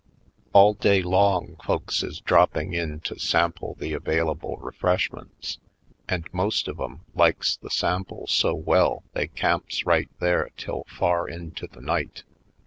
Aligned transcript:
All 0.51 0.73
day 0.73 1.03
long 1.03 1.57
folks 1.63 2.01
is 2.01 2.21
dropping 2.21 2.73
in 2.73 3.01
to 3.01 3.19
sample 3.19 3.75
the 3.77 3.93
available 3.93 4.57
refreshments 4.57 5.59
and 6.09 6.27
most 6.33 6.67
of 6.67 6.79
'em 6.79 7.01
likes 7.13 7.55
the 7.57 7.69
sample 7.69 8.25
so 8.25 8.55
well 8.55 9.03
they 9.13 9.27
camps 9.27 9.85
right 9.85 10.09
there 10.19 10.49
till 10.57 10.85
far 10.89 11.27
into 11.29 11.67
the 11.67 11.81
night. 11.81 12.23